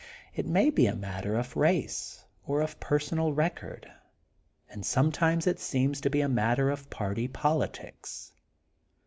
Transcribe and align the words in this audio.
It 0.33 0.47
may 0.47 0.71
be 0.71 0.87
a 0.87 0.95
matter 0.95 1.35
of 1.35 1.55
race 1.55 2.25
or 2.47 2.61
of 2.61 2.79
personal 2.79 3.33
record. 3.33 3.85
And 4.67 4.83
sometimes 4.83 5.45
it 5.45 5.59
seems 5.59 6.01
to 6.01 6.09
be 6.09 6.21
a 6.21 6.27
matter 6.27 6.71
of 6.71 6.89
party 6.89 7.27
politics. 7.27 8.31